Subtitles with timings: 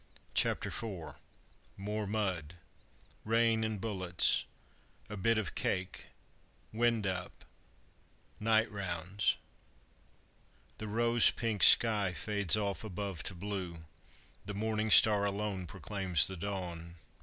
[0.33, 1.17] CHAPTER IV
[1.77, 2.55] MORE MUD
[3.23, 4.45] RAIN AND BULLETS
[5.11, 6.07] A BIT OF CAKE
[6.73, 7.45] "WIND UP"
[8.39, 9.37] NIGHT ROUNDS
[10.79, 13.85] The rose pink sky fades off above to blue,
[14.47, 16.95] The morning star alone proclaims the dawn.